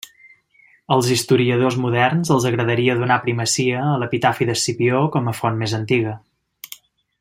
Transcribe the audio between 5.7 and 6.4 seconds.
antiga.